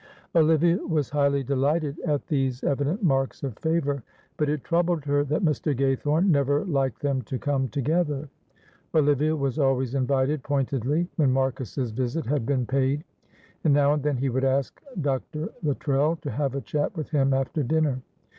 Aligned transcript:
Olivia 0.33 0.77
was 0.83 1.11
highly 1.11 1.43
delighted 1.43 1.99
at 1.99 2.25
these 2.25 2.63
evident 2.63 3.03
marks 3.03 3.43
of 3.43 3.55
favour, 3.59 4.01
but 4.35 4.49
it 4.49 4.63
troubled 4.63 5.05
her 5.05 5.23
that 5.23 5.45
Mr. 5.45 5.75
Gaythorne 5.77 6.25
never 6.25 6.65
liked 6.65 7.03
them 7.03 7.21
to 7.21 7.37
come 7.37 7.67
together. 7.69 8.27
Olivia 8.95 9.35
was 9.35 9.59
always 9.59 9.93
invited 9.93 10.41
pointedly 10.41 11.07
when 11.17 11.31
Marcus's 11.31 11.91
visit 11.91 12.25
had 12.25 12.47
been 12.47 12.65
paid, 12.65 13.03
and 13.63 13.75
now 13.75 13.93
and 13.93 14.01
then 14.01 14.17
he 14.17 14.29
would 14.29 14.43
ask 14.43 14.81
Dr. 14.99 15.49
Luttrell 15.61 16.15
to 16.23 16.31
have 16.31 16.55
a 16.55 16.61
chat 16.61 16.97
with 16.97 17.11
him 17.11 17.31
after 17.31 17.61
dinner. 17.61 18.01